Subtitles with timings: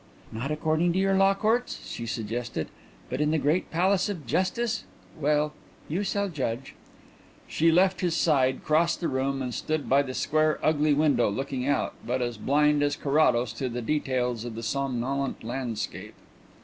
[0.31, 2.69] "Not according to your Law Courts?" she suggested.
[3.07, 4.83] "But in the great Palace of Justice?...
[5.19, 5.53] Well,
[5.87, 6.73] you shall judge."
[7.47, 11.67] She left his side, crossed the room, and stood by the square, ugly window, looking
[11.67, 16.15] out, but as blind as Carrados to the details of the somnolent landscape.